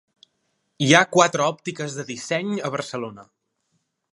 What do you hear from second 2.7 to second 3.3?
Barcelona.